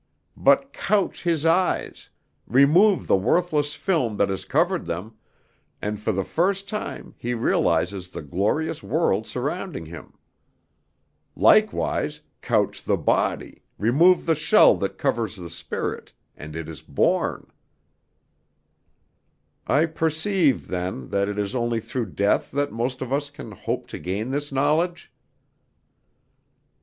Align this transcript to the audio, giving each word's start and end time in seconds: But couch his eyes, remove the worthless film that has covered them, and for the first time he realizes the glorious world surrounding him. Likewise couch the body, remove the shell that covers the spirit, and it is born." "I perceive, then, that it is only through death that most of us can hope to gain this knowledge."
But 0.35 0.73
couch 0.73 1.21
his 1.21 1.45
eyes, 1.45 2.09
remove 2.47 3.05
the 3.05 3.15
worthless 3.15 3.75
film 3.75 4.17
that 4.17 4.29
has 4.29 4.45
covered 4.45 4.85
them, 4.85 5.13
and 5.79 5.99
for 5.99 6.11
the 6.11 6.23
first 6.23 6.67
time 6.67 7.13
he 7.19 7.35
realizes 7.35 8.09
the 8.09 8.23
glorious 8.23 8.81
world 8.81 9.27
surrounding 9.27 9.85
him. 9.85 10.17
Likewise 11.35 12.21
couch 12.41 12.83
the 12.83 12.97
body, 12.97 13.61
remove 13.77 14.25
the 14.25 14.33
shell 14.33 14.75
that 14.77 14.97
covers 14.97 15.35
the 15.35 15.51
spirit, 15.51 16.13
and 16.35 16.55
it 16.55 16.67
is 16.67 16.81
born." 16.81 17.45
"I 19.67 19.85
perceive, 19.85 20.67
then, 20.69 21.09
that 21.09 21.29
it 21.29 21.37
is 21.37 21.53
only 21.53 21.79
through 21.79 22.07
death 22.13 22.49
that 22.53 22.71
most 22.71 23.03
of 23.03 23.13
us 23.13 23.29
can 23.29 23.51
hope 23.51 23.85
to 23.89 23.99
gain 23.99 24.31
this 24.31 24.51
knowledge." 24.51 25.13